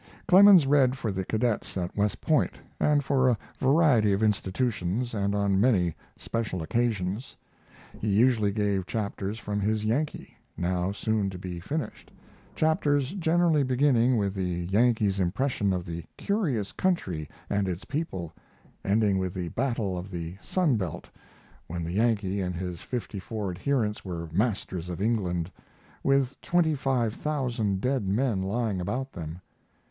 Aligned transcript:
Clemens 0.27 0.65
read 0.65 0.97
for 0.97 1.11
the 1.11 1.23
cadets 1.23 1.77
at 1.77 1.95
West 1.95 2.21
Point 2.21 2.53
and 2.79 3.05
for 3.05 3.29
a 3.29 3.37
variety 3.59 4.13
of 4.13 4.23
institutions 4.23 5.13
and 5.13 5.35
on 5.35 5.61
many 5.61 5.93
special 6.17 6.63
occasions. 6.63 7.37
He 7.99 8.07
usually 8.09 8.51
gave 8.51 8.87
chapters 8.87 9.37
from 9.37 9.59
his 9.59 9.85
Yankee, 9.85 10.35
now 10.57 10.91
soon 10.91 11.29
to 11.29 11.37
be 11.37 11.59
finished, 11.59 12.09
chapters 12.55 13.11
generally 13.13 13.61
beginning 13.61 14.17
with 14.17 14.33
the 14.33 14.67
Yankee's 14.71 15.19
impression 15.19 15.71
of 15.71 15.85
the 15.85 16.03
curious 16.17 16.71
country 16.71 17.29
and 17.47 17.67
its 17.67 17.85
people, 17.85 18.33
ending 18.83 19.19
with 19.19 19.35
the 19.35 19.49
battle 19.49 19.99
of 19.99 20.09
the 20.09 20.35
Sun 20.41 20.77
belt, 20.77 21.09
when 21.67 21.83
the 21.83 21.93
Yankee 21.93 22.41
and 22.41 22.55
his 22.55 22.81
fifty 22.81 23.19
four 23.19 23.51
adherents 23.51 24.03
were 24.03 24.29
masters 24.33 24.89
of 24.89 24.99
England, 24.99 25.51
with 26.03 26.41
twenty 26.41 26.73
five 26.73 27.13
thousand 27.13 27.81
dead 27.81 28.07
men 28.07 28.41
lying 28.41 28.81
about 28.81 29.11
them. 29.13 29.39